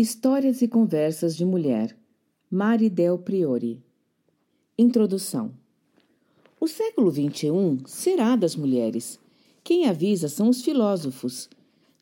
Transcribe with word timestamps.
Histórias 0.00 0.62
e 0.62 0.68
Conversas 0.68 1.36
de 1.36 1.44
Mulher, 1.44 1.96
Mari 2.48 2.88
Del 2.88 3.18
Priori. 3.18 3.82
Introdução. 4.78 5.50
O 6.60 6.68
século 6.68 7.10
XXI 7.10 7.82
será 7.84 8.36
das 8.36 8.54
mulheres. 8.54 9.18
Quem 9.64 9.88
avisa 9.88 10.28
são 10.28 10.48
os 10.48 10.62
filósofos. 10.62 11.50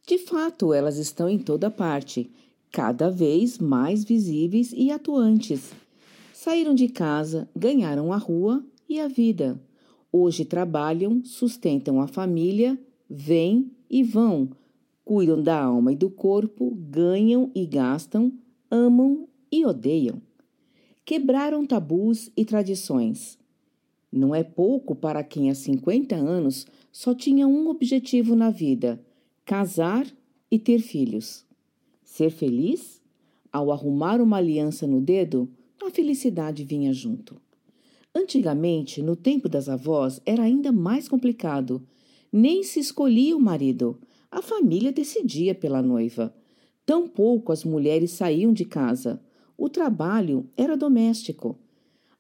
De 0.07 0.19
fato, 0.19 0.75
elas 0.75 0.99
estão 0.99 1.27
em 1.27 1.39
toda 1.39 1.71
parte, 1.71 2.31
cada 2.71 3.11
vez 3.11 3.57
mais 3.57 4.05
visíveis 4.05 4.75
e 4.77 4.91
atuantes. 4.91 5.73
Saíram 6.35 6.75
de 6.75 6.89
casa, 6.89 7.49
ganharam 7.57 8.13
a 8.13 8.19
rua 8.19 8.63
e 8.87 9.01
a 9.01 9.09
vida. 9.09 9.59
Hoje 10.13 10.45
trabalham, 10.45 11.25
sustentam 11.25 11.99
a 12.03 12.07
família, 12.07 12.79
vêm 13.09 13.71
e 13.89 14.03
vão 14.03 14.51
cuidam 15.07 15.41
da 15.41 15.63
alma 15.63 15.93
e 15.93 15.97
do 15.97 16.11
corpo, 16.11 16.75
ganham 16.75 17.49
e 17.55 17.65
gastam, 17.65 18.33
amam 18.69 19.29
e 19.53 19.65
odeiam. 19.65 20.21
Quebraram 21.05 21.65
tabus 21.65 22.29
e 22.37 22.45
tradições. 22.45 23.39
Não 24.11 24.35
é 24.35 24.43
pouco 24.43 24.97
para 24.97 25.23
quem 25.23 25.49
há 25.49 25.55
50 25.55 26.17
anos 26.17 26.67
só 26.91 27.15
tinha 27.15 27.47
um 27.47 27.69
objetivo 27.69 28.35
na 28.35 28.51
vida: 28.51 29.01
casar 29.45 30.13
e 30.51 30.59
ter 30.59 30.81
filhos. 30.81 31.47
Ser 32.03 32.31
feliz? 32.31 33.01
Ao 33.53 33.71
arrumar 33.71 34.21
uma 34.21 34.39
aliança 34.39 34.89
no 34.89 35.01
dedo, 35.01 35.49
a 35.81 35.89
felicidade 35.89 36.65
vinha 36.65 36.93
junto. 36.93 37.41
Antigamente, 38.13 39.01
no 39.01 39.15
tempo 39.15 39.49
das 39.49 39.69
avós, 39.69 40.21
era 40.27 40.43
ainda 40.43 40.73
mais 40.73 41.09
complicado. 41.09 41.87
Nem 42.33 42.65
se 42.65 42.81
escolhia 42.81 43.37
o 43.37 43.41
marido, 43.41 44.01
a 44.37 44.43
família 44.43 44.93
decidia 44.93 45.55
pela 45.55 45.81
noiva. 45.81 46.31
Tampouco 46.85 47.53
as 47.53 47.65
mulheres 47.65 48.11
saíam 48.11 48.53
de 48.53 48.67
casa. 48.67 49.19
O 49.57 49.67
trabalho 49.71 50.47
era 50.55 50.77
doméstico. 50.77 51.59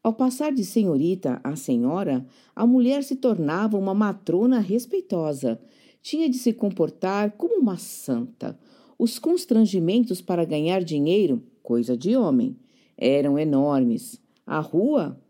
Ao 0.02 0.14
passar 0.14 0.50
de 0.50 0.64
senhorita 0.64 1.38
a 1.44 1.54
senhora, 1.56 2.26
a 2.54 2.66
mulher 2.66 3.04
se 3.04 3.16
tornava 3.16 3.76
uma 3.76 3.92
matrona 3.92 4.60
respeitosa. 4.60 5.60
Tinha 6.00 6.26
de 6.26 6.38
se 6.38 6.54
comportar 6.54 7.32
como 7.32 7.60
uma 7.60 7.76
santa. 7.76 8.58
Os 8.98 9.18
constrangimentos 9.18 10.22
para 10.22 10.46
ganhar 10.46 10.82
dinheiro, 10.82 11.42
coisa 11.62 11.98
de 11.98 12.16
homem, 12.16 12.56
eram 12.96 13.38
enormes. 13.38 14.18
A 14.46 14.58
rua, 14.58 15.20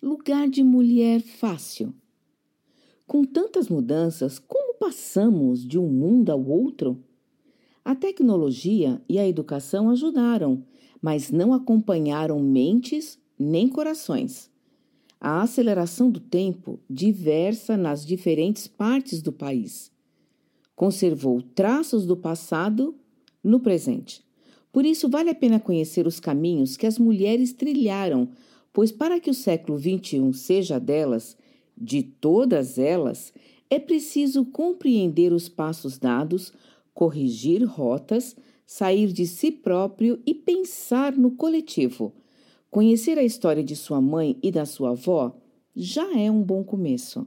lugar 0.00 0.48
de 0.48 0.62
mulher 0.62 1.20
fácil. 1.20 1.92
Com 3.08 3.24
tantas 3.24 3.68
mudanças, 3.68 4.38
como 4.38 4.65
passamos 4.78 5.66
de 5.66 5.78
um 5.78 5.88
mundo 5.88 6.30
ao 6.30 6.44
outro? 6.44 7.02
A 7.84 7.94
tecnologia 7.94 9.00
e 9.08 9.18
a 9.18 9.26
educação 9.26 9.90
ajudaram, 9.90 10.64
mas 11.00 11.30
não 11.30 11.52
acompanharam 11.52 12.40
mentes 12.40 13.18
nem 13.38 13.68
corações. 13.68 14.50
A 15.20 15.42
aceleração 15.42 16.10
do 16.10 16.20
tempo 16.20 16.80
diversa 16.88 17.76
nas 17.76 18.04
diferentes 18.04 18.66
partes 18.66 19.22
do 19.22 19.32
país. 19.32 19.90
Conservou 20.74 21.40
traços 21.40 22.06
do 22.06 22.16
passado 22.16 22.94
no 23.42 23.60
presente. 23.60 24.24
Por 24.72 24.84
isso, 24.84 25.08
vale 25.08 25.30
a 25.30 25.34
pena 25.34 25.58
conhecer 25.58 26.06
os 26.06 26.20
caminhos 26.20 26.76
que 26.76 26.86
as 26.86 26.98
mulheres 26.98 27.52
trilharam, 27.52 28.28
pois 28.72 28.92
para 28.92 29.18
que 29.18 29.30
o 29.30 29.34
século 29.34 29.78
XXI 29.78 30.34
seja 30.34 30.78
delas, 30.78 31.36
de 31.78 32.02
todas 32.02 32.78
elas, 32.78 33.32
é 33.68 33.78
preciso 33.78 34.44
compreender 34.44 35.32
os 35.32 35.48
passos 35.48 35.98
dados, 35.98 36.52
corrigir 36.94 37.64
rotas, 37.64 38.36
sair 38.64 39.12
de 39.12 39.26
si 39.26 39.50
próprio 39.50 40.20
e 40.26 40.34
pensar 40.34 41.16
no 41.16 41.32
coletivo. 41.32 42.12
Conhecer 42.70 43.18
a 43.18 43.24
história 43.24 43.62
de 43.62 43.76
sua 43.76 44.00
mãe 44.00 44.38
e 44.42 44.50
da 44.50 44.64
sua 44.64 44.90
avó 44.90 45.36
já 45.74 46.18
é 46.18 46.30
um 46.30 46.42
bom 46.42 46.64
começo. 46.64 47.26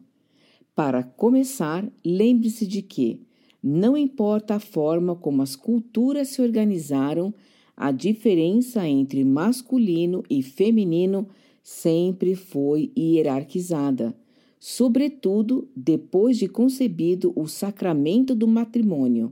Para 0.76 1.04
começar, 1.04 1.90
lembre-se 2.06 2.66
de 2.66 2.82
que, 2.82 3.22
não 3.62 3.98
importa 3.98 4.56
a 4.56 4.60
forma 4.60 5.16
como 5.16 5.42
as 5.42 5.56
culturas 5.56 6.30
se 6.30 6.42
organizaram, 6.42 7.34
a 7.76 7.92
diferença 7.92 8.88
entre 8.88 9.24
masculino 9.24 10.24
e 10.30 10.42
feminino 10.42 11.28
sempre 11.62 12.36
foi 12.36 12.92
hierarquizada 12.98 14.16
sobretudo 14.60 15.68
depois 15.76 16.38
de 16.38 16.48
concebido 16.48 17.32
o 17.36 17.48
sacramento 17.48 18.36
do 18.36 18.48
matrimônio. 18.48 19.32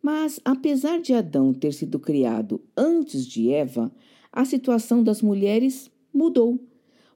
Mas, 0.00 0.38
apesar 0.44 1.00
de 1.00 1.12
Adão 1.12 1.52
ter 1.52 1.72
sido 1.72 1.98
criado 1.98 2.60
antes 2.76 3.26
de 3.26 3.50
Eva, 3.50 3.90
a 4.32 4.44
situação 4.44 5.02
das 5.02 5.22
mulheres 5.22 5.90
mudou. 6.12 6.60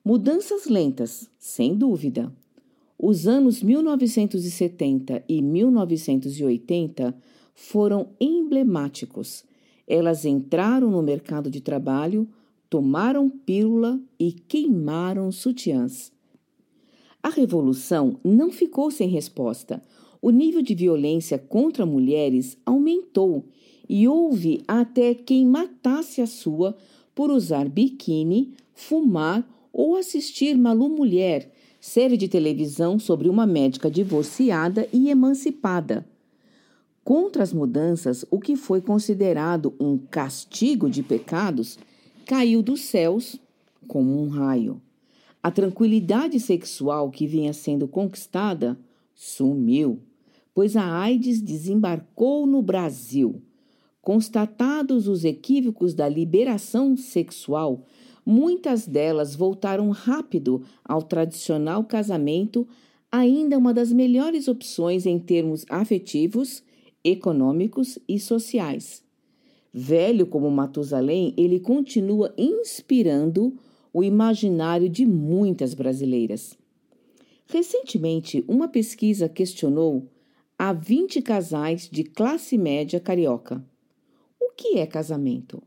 Mudanças 0.04 0.66
lentas, 0.66 1.30
sem 1.38 1.76
dúvida. 1.76 2.32
Os 2.98 3.28
anos 3.28 3.62
1970 3.62 5.22
e 5.28 5.40
1980 5.40 7.14
foram 7.54 8.08
emblemáticos. 8.20 9.44
Elas 9.86 10.24
entraram 10.24 10.90
no 10.90 11.02
mercado 11.02 11.50
de 11.50 11.60
trabalho, 11.60 12.28
tomaram 12.68 13.28
pílula 13.28 14.00
e 14.18 14.32
queimaram 14.32 15.30
sutiãs. 15.30 16.10
A 17.22 17.30
revolução 17.30 18.18
não 18.22 18.50
ficou 18.50 18.90
sem 18.90 19.08
resposta. 19.08 19.82
O 20.22 20.30
nível 20.30 20.62
de 20.62 20.74
violência 20.74 21.38
contra 21.38 21.84
mulheres 21.84 22.56
aumentou 22.64 23.44
e 23.88 24.06
houve 24.06 24.62
até 24.68 25.14
quem 25.14 25.46
matasse 25.46 26.20
a 26.20 26.26
sua 26.26 26.76
por 27.14 27.30
usar 27.30 27.68
biquíni, 27.68 28.54
fumar 28.74 29.48
ou 29.72 29.96
assistir 29.96 30.56
Malu 30.56 30.88
Mulher, 30.88 31.52
série 31.80 32.16
de 32.16 32.28
televisão 32.28 32.98
sobre 32.98 33.28
uma 33.28 33.46
médica 33.46 33.90
divorciada 33.90 34.88
e 34.92 35.08
emancipada. 35.08 36.06
Contra 37.02 37.42
as 37.42 37.52
mudanças, 37.52 38.24
o 38.30 38.38
que 38.38 38.54
foi 38.54 38.80
considerado 38.80 39.74
um 39.80 39.96
castigo 39.96 40.90
de 40.90 41.02
pecados 41.02 41.78
caiu 42.26 42.62
dos 42.62 42.82
céus 42.82 43.40
como 43.86 44.22
um 44.22 44.28
raio. 44.28 44.80
A 45.42 45.50
tranquilidade 45.50 46.40
sexual 46.40 47.10
que 47.10 47.26
vinha 47.26 47.52
sendo 47.52 47.86
conquistada 47.86 48.78
sumiu, 49.14 50.00
pois 50.52 50.76
a 50.76 50.84
AIDS 51.00 51.40
desembarcou 51.40 52.46
no 52.46 52.60
Brasil. 52.60 53.40
Constatados 54.02 55.06
os 55.06 55.24
equívocos 55.24 55.94
da 55.94 56.08
liberação 56.08 56.96
sexual, 56.96 57.84
muitas 58.26 58.86
delas 58.86 59.36
voltaram 59.36 59.90
rápido 59.90 60.62
ao 60.84 61.02
tradicional 61.02 61.84
casamento, 61.84 62.66
ainda 63.10 63.56
uma 63.56 63.72
das 63.72 63.92
melhores 63.92 64.48
opções 64.48 65.06
em 65.06 65.18
termos 65.18 65.64
afetivos, 65.68 66.62
econômicos 67.04 67.98
e 68.08 68.18
sociais. 68.18 69.04
Velho 69.72 70.26
como 70.26 70.50
Matusalém, 70.50 71.32
ele 71.36 71.60
continua 71.60 72.34
inspirando 72.36 73.56
o 73.92 74.02
imaginário 74.02 74.88
de 74.88 75.06
muitas 75.06 75.74
brasileiras. 75.74 76.56
Recentemente, 77.46 78.44
uma 78.46 78.68
pesquisa 78.68 79.28
questionou 79.28 80.06
a 80.58 80.72
20 80.72 81.22
casais 81.22 81.88
de 81.90 82.04
classe 82.04 82.58
média 82.58 83.00
carioca: 83.00 83.64
o 84.40 84.52
que 84.52 84.78
é 84.78 84.86
casamento? 84.86 85.62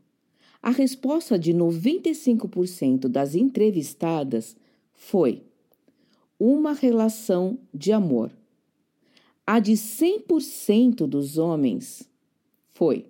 A 0.62 0.70
resposta 0.70 1.36
de 1.38 1.52
95% 1.52 3.08
das 3.08 3.34
entrevistadas 3.34 4.56
foi: 4.92 5.42
uma 6.38 6.72
relação 6.72 7.58
de 7.74 7.92
amor. 7.92 8.30
A 9.44 9.58
de 9.58 9.72
100% 9.72 11.06
dos 11.06 11.36
homens 11.36 12.08
foi 12.72 13.06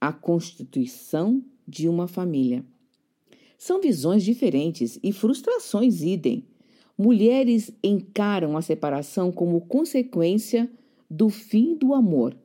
a 0.00 0.12
constituição 0.12 1.42
de 1.66 1.88
uma 1.88 2.06
família. 2.06 2.64
São 3.58 3.80
visões 3.80 4.22
diferentes 4.22 5.00
e 5.02 5.12
frustrações 5.12 6.00
idem. 6.00 6.46
Mulheres 6.96 7.72
encaram 7.82 8.56
a 8.56 8.62
separação 8.62 9.32
como 9.32 9.60
consequência 9.62 10.70
do 11.10 11.28
fim 11.28 11.74
do 11.74 11.92
amor. 11.92 12.36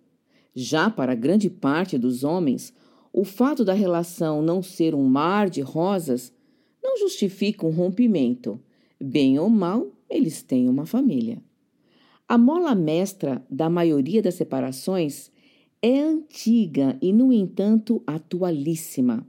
Já 0.55 0.89
para 0.89 1.13
grande 1.13 1.51
parte 1.51 1.99
dos 1.99 2.23
homens, 2.23 2.73
o 3.11 3.23
fato 3.23 3.63
da 3.63 3.73
relação 3.73 4.41
não 4.41 4.63
ser 4.63 4.95
um 4.95 5.03
mar 5.03 5.51
de 5.51 5.61
rosas 5.61 6.33
não 6.81 6.97
justifica 6.97 7.67
um 7.67 7.71
rompimento. 7.71 8.59
Bem 8.99 9.37
ou 9.37 9.49
mal, 9.49 9.91
eles 10.09 10.41
têm 10.41 10.67
uma 10.67 10.87
família. 10.87 11.39
A 12.27 12.39
mola 12.39 12.73
mestra 12.73 13.45
da 13.47 13.69
maioria 13.69 14.21
das 14.21 14.33
separações 14.33 15.31
é 15.79 15.99
antiga 15.99 16.97
e, 16.99 17.13
no 17.13 17.31
entanto, 17.31 18.01
atualíssima 18.07 19.27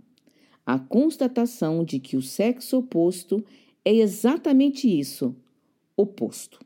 a 0.67 0.79
constatação 0.79 1.85
de 1.85 1.99
que 1.99 2.17
o 2.17 2.23
sexo 2.23 2.79
oposto 2.79 3.45
é 3.85 3.95
exatamente 3.95 4.89
isso: 4.89 5.35
oposto. 5.97 6.59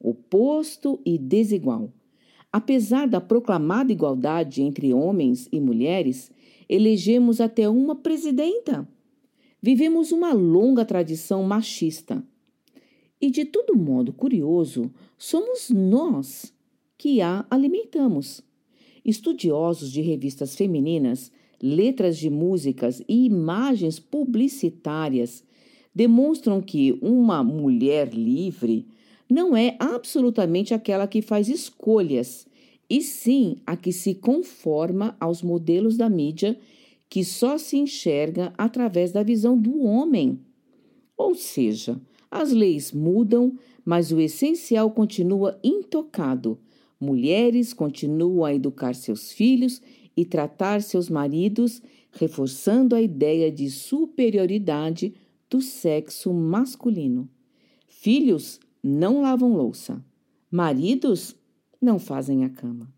Oposto 0.00 1.00
e 1.04 1.16
desigual. 1.16 1.92
Apesar 2.52 3.06
da 3.06 3.20
proclamada 3.20 3.92
igualdade 3.92 4.62
entre 4.62 4.92
homens 4.92 5.48
e 5.52 5.60
mulheres, 5.60 6.30
elegemos 6.68 7.40
até 7.40 7.68
uma 7.68 7.94
presidenta. 7.94 8.88
Vivemos 9.60 10.12
uma 10.12 10.32
longa 10.32 10.84
tradição 10.84 11.42
machista. 11.42 12.24
E 13.20 13.30
de 13.30 13.44
todo 13.44 13.76
modo 13.76 14.12
curioso, 14.12 14.90
somos 15.16 15.70
nós 15.70 16.52
que 16.98 17.20
a 17.20 17.46
alimentamos. 17.50 18.42
Estudiosos 19.04 19.90
de 19.90 20.00
revistas 20.02 20.54
femininas, 20.54 21.32
letras 21.62 22.18
de 22.18 22.30
músicas 22.30 23.02
e 23.08 23.26
imagens 23.26 23.98
publicitárias 23.98 25.44
demonstram 25.94 26.60
que 26.60 26.98
uma 27.00 27.42
mulher 27.42 28.12
livre 28.12 28.86
não 29.28 29.56
é 29.56 29.76
absolutamente 29.78 30.74
aquela 30.74 31.06
que 31.06 31.22
faz 31.22 31.48
escolhas, 31.48 32.46
e 32.88 33.00
sim 33.00 33.56
a 33.66 33.76
que 33.76 33.92
se 33.92 34.14
conforma 34.14 35.16
aos 35.18 35.42
modelos 35.42 35.96
da 35.96 36.08
mídia 36.08 36.56
que 37.08 37.24
só 37.24 37.58
se 37.58 37.76
enxerga 37.76 38.52
através 38.56 39.12
da 39.12 39.22
visão 39.22 39.58
do 39.58 39.82
homem. 39.82 40.40
Ou 41.16 41.34
seja, 41.34 42.00
as 42.30 42.52
leis 42.52 42.92
mudam, 42.92 43.56
mas 43.84 44.12
o 44.12 44.20
essencial 44.20 44.90
continua 44.90 45.58
intocado. 45.62 46.58
Mulheres 47.00 47.72
continuam 47.72 48.44
a 48.44 48.54
educar 48.54 48.94
seus 48.94 49.32
filhos 49.32 49.80
e 50.16 50.24
tratar 50.24 50.82
seus 50.82 51.10
maridos, 51.10 51.82
reforçando 52.10 52.94
a 52.94 53.02
ideia 53.02 53.52
de 53.52 53.70
superioridade 53.70 55.14
do 55.50 55.60
sexo 55.60 56.32
masculino. 56.32 57.28
Filhos 57.86 58.58
não 58.82 59.20
lavam 59.22 59.52
louça. 59.52 60.04
Maridos 60.50 61.36
não 61.80 61.98
fazem 61.98 62.44
a 62.44 62.48
cama. 62.48 62.92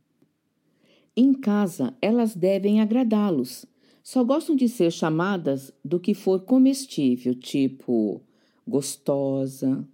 Em 1.16 1.34
casa, 1.34 1.96
elas 2.00 2.36
devem 2.36 2.80
agradá-los. 2.80 3.66
Só 4.02 4.22
gostam 4.22 4.54
de 4.54 4.68
ser 4.68 4.92
chamadas 4.92 5.72
do 5.84 5.98
que 5.98 6.14
for 6.14 6.40
comestível, 6.40 7.34
tipo 7.34 8.22
gostosa 8.66 9.86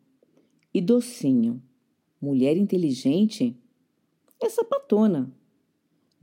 e 0.73 0.81
docinho. 0.81 1.62
Mulher 2.20 2.56
inteligente 2.56 3.56
é 4.41 4.49
sapatona. 4.49 5.32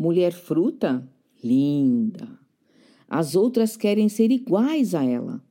Mulher 0.02 0.34
fruta, 0.34 1.08
linda. 1.44 2.28
As 3.08 3.36
outras 3.36 3.78
querem 3.78 4.10
ser 4.10 4.32
iguais 4.32 4.96
a 4.96 5.06
ela. 5.06 5.46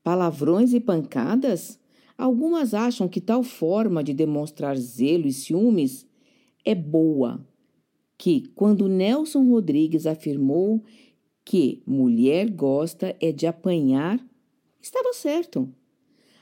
Palavrões 0.00 0.72
e 0.72 0.78
pancadas? 0.78 1.76
Algumas 2.16 2.72
acham 2.72 3.08
que 3.08 3.20
tal 3.20 3.42
forma 3.42 4.04
de 4.04 4.14
demonstrar 4.14 4.76
zelo 4.76 5.26
e 5.26 5.32
ciúmes 5.32 6.06
é 6.64 6.72
boa. 6.72 7.44
Que, 8.16 8.52
quando 8.54 8.86
Nelson 8.86 9.50
Rodrigues 9.50 10.06
afirmou 10.06 10.84
que 11.44 11.82
mulher 11.84 12.48
gosta 12.48 13.16
é 13.20 13.32
de 13.32 13.48
apanhar, 13.48 14.24
estava 14.80 15.12
certo. 15.14 15.68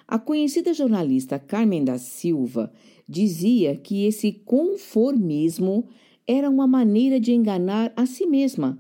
A 0.07 0.19
conhecida 0.19 0.75
jornalista 0.75 1.39
Carmen 1.39 1.83
da 1.83 1.97
Silva 1.97 2.71
dizia 3.09 3.75
que 3.75 4.05
esse 4.05 4.33
conformismo 4.33 5.89
era 6.29 6.51
uma 6.51 6.67
maneira 6.67 7.19
de 7.19 7.33
enganar 7.33 7.91
a 7.97 8.05
si 8.05 8.27
mesma, 8.27 8.79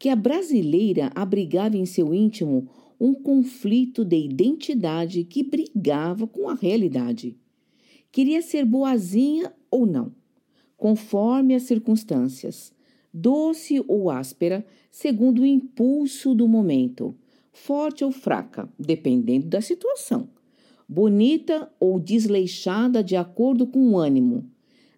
que 0.00 0.08
a 0.08 0.16
brasileira 0.16 1.12
abrigava 1.14 1.76
em 1.76 1.86
seu 1.86 2.12
íntimo 2.12 2.68
um 2.98 3.14
conflito 3.14 4.04
de 4.04 4.16
identidade 4.16 5.22
que 5.22 5.44
brigava 5.44 6.26
com 6.26 6.48
a 6.48 6.54
realidade. 6.54 7.36
Queria 8.10 8.42
ser 8.42 8.64
boazinha 8.64 9.54
ou 9.70 9.86
não, 9.86 10.12
conforme 10.76 11.54
as 11.54 11.62
circunstâncias, 11.62 12.72
doce 13.14 13.82
ou 13.86 14.10
áspera, 14.10 14.66
segundo 14.90 15.42
o 15.42 15.46
impulso 15.46 16.34
do 16.34 16.48
momento, 16.48 17.14
forte 17.52 18.04
ou 18.04 18.10
fraca, 18.10 18.68
dependendo 18.76 19.46
da 19.46 19.60
situação, 19.60 20.28
bonita 20.88 21.72
ou 21.78 22.00
desleixada 22.00 23.04
de 23.04 23.14
acordo 23.14 23.68
com 23.68 23.92
o 23.92 23.98
ânimo. 23.98 24.50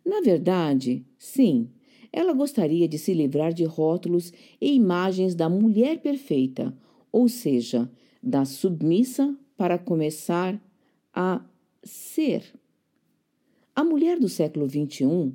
Na 0.04 0.20
verdade, 0.20 1.04
sim, 1.18 1.70
ela 2.12 2.32
gostaria 2.32 2.86
de 2.86 2.98
se 2.98 3.14
livrar 3.14 3.52
de 3.52 3.64
rótulos 3.64 4.32
e 4.60 4.74
imagens 4.74 5.34
da 5.34 5.48
mulher 5.48 6.00
perfeita, 6.00 6.76
ou 7.10 7.28
seja, 7.28 7.90
da 8.22 8.44
submissa 8.44 9.36
para 9.56 9.78
começar 9.78 10.60
a 11.12 11.44
ser. 11.82 12.44
A 13.74 13.82
mulher 13.82 14.18
do 14.18 14.28
século 14.28 14.68
XXI 14.68 15.32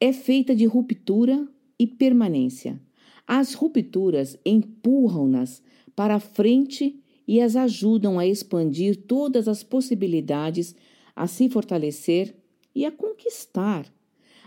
é 0.00 0.12
feita 0.12 0.54
de 0.54 0.64
ruptura 0.64 1.46
e 1.78 1.86
permanência. 1.86 2.80
As 3.26 3.54
rupturas 3.54 4.36
empurram-nas 4.44 5.62
para 5.94 6.18
frente 6.18 7.00
e 7.26 7.40
as 7.40 7.54
ajudam 7.54 8.18
a 8.18 8.26
expandir 8.26 8.96
todas 9.06 9.46
as 9.46 9.62
possibilidades, 9.62 10.74
a 11.14 11.28
se 11.28 11.48
fortalecer 11.48 12.41
e 12.74 12.84
a 12.84 12.90
conquistar. 12.90 13.86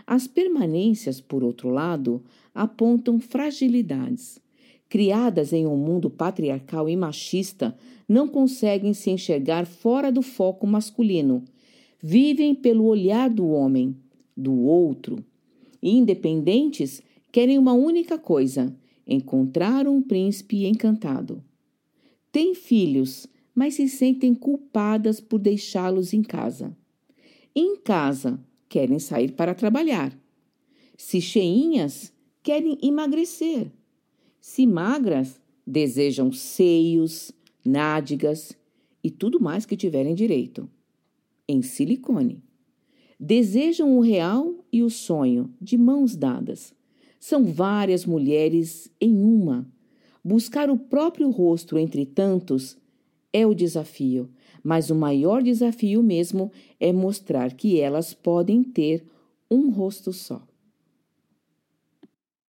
As 0.06 0.26
permanências, 0.26 1.20
por 1.20 1.42
outro 1.42 1.68
lado, 1.68 2.22
apontam 2.54 3.18
fragilidades 3.18 4.40
criadas 4.88 5.52
em 5.52 5.66
um 5.66 5.76
mundo 5.76 6.08
patriarcal 6.08 6.88
e 6.88 6.96
machista, 6.96 7.76
não 8.08 8.28
conseguem 8.28 8.94
se 8.94 9.10
enxergar 9.10 9.66
fora 9.66 10.12
do 10.12 10.22
foco 10.22 10.66
masculino. 10.66 11.44
Vivem 12.00 12.54
pelo 12.54 12.84
olhar 12.84 13.28
do 13.28 13.48
homem, 13.48 13.96
do 14.36 14.54
outro. 14.54 15.24
independentes, 15.82 17.02
querem 17.32 17.58
uma 17.58 17.72
única 17.72 18.18
coisa: 18.18 18.74
encontrar 19.06 19.86
um 19.86 20.00
príncipe 20.00 20.66
encantado. 20.66 21.42
Têm 22.30 22.54
filhos, 22.54 23.26
mas 23.54 23.74
se 23.74 23.88
sentem 23.88 24.34
culpadas 24.34 25.20
por 25.20 25.38
deixá-los 25.38 26.12
em 26.12 26.22
casa. 26.22 26.76
Em 27.58 27.74
casa, 27.76 28.38
querem 28.68 28.98
sair 28.98 29.32
para 29.32 29.54
trabalhar. 29.54 30.14
Se 30.94 31.22
cheinhas, 31.22 32.12
querem 32.42 32.76
emagrecer. 32.82 33.72
Se 34.38 34.66
magras, 34.66 35.40
desejam 35.66 36.30
seios, 36.30 37.32
nádegas 37.64 38.52
e 39.02 39.10
tudo 39.10 39.40
mais 39.40 39.64
que 39.64 39.74
tiverem 39.74 40.14
direito. 40.14 40.68
Em 41.48 41.62
silicone. 41.62 42.42
Desejam 43.18 43.96
o 43.96 44.02
real 44.02 44.62
e 44.70 44.82
o 44.82 44.90
sonho 44.90 45.50
de 45.58 45.78
mãos 45.78 46.14
dadas. 46.14 46.74
São 47.18 47.42
várias 47.42 48.04
mulheres 48.04 48.92
em 49.00 49.16
uma. 49.16 49.66
Buscar 50.22 50.68
o 50.68 50.76
próprio 50.76 51.30
rosto 51.30 51.78
entre 51.78 52.04
tantos 52.04 52.76
é 53.32 53.46
o 53.46 53.54
desafio, 53.54 54.28
mas 54.66 54.90
o 54.90 54.96
maior 54.96 55.44
desafio 55.44 56.02
mesmo 56.02 56.50
é 56.80 56.92
mostrar 56.92 57.52
que 57.52 57.80
elas 57.80 58.12
podem 58.12 58.64
ter 58.64 59.06
um 59.48 59.70
rosto 59.70 60.12
só. 60.12 60.42